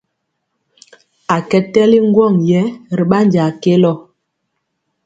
[1.35, 2.61] A kɛ tɛli ŋgwɔŋ yɛ
[2.97, 3.91] ri ɓandi a kelɔ.